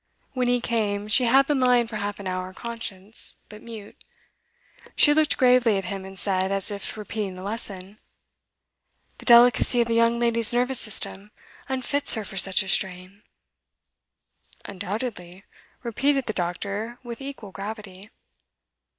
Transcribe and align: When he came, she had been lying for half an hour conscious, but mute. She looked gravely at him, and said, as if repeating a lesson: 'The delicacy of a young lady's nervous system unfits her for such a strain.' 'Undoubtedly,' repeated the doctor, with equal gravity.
When 0.33 0.47
he 0.47 0.61
came, 0.61 1.07
she 1.09 1.25
had 1.25 1.45
been 1.45 1.59
lying 1.59 1.85
for 1.85 1.97
half 1.97 2.19
an 2.19 2.25
hour 2.25 2.55
conscious, 2.55 3.37
but 3.49 3.61
mute. 3.61 4.03
She 4.95 5.13
looked 5.13 5.37
gravely 5.37 5.77
at 5.77 5.85
him, 5.93 6.05
and 6.05 6.17
said, 6.17 6.51
as 6.51 6.71
if 6.71 6.97
repeating 6.97 7.37
a 7.37 7.43
lesson: 7.43 7.99
'The 9.19 9.25
delicacy 9.25 9.79
of 9.79 9.89
a 9.89 9.93
young 9.93 10.17
lady's 10.19 10.55
nervous 10.55 10.79
system 10.79 11.29
unfits 11.69 12.15
her 12.15 12.25
for 12.25 12.37
such 12.37 12.63
a 12.63 12.67
strain.' 12.67 13.21
'Undoubtedly,' 14.65 15.43
repeated 15.83 16.25
the 16.25 16.33
doctor, 16.33 16.97
with 17.03 17.21
equal 17.21 17.51
gravity. 17.51 18.09